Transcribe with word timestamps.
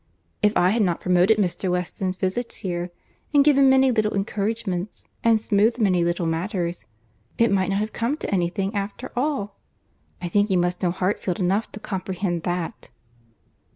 If 0.41 0.57
I 0.57 0.71
had 0.71 0.81
not 0.81 0.99
promoted 0.99 1.37
Mr. 1.37 1.69
Weston's 1.69 2.17
visits 2.17 2.55
here, 2.65 2.89
and 3.35 3.45
given 3.45 3.69
many 3.69 3.91
little 3.91 4.15
encouragements, 4.15 5.07
and 5.23 5.39
smoothed 5.39 5.77
many 5.79 6.03
little 6.03 6.25
matters, 6.25 6.85
it 7.37 7.51
might 7.51 7.69
not 7.69 7.77
have 7.77 7.93
come 7.93 8.17
to 8.17 8.33
any 8.33 8.49
thing 8.49 8.73
after 8.73 9.11
all. 9.15 9.59
I 10.19 10.27
think 10.27 10.49
you 10.49 10.57
must 10.57 10.81
know 10.81 10.89
Hartfield 10.89 11.39
enough 11.39 11.71
to 11.73 11.79
comprehend 11.79 12.41
that." 12.41 12.89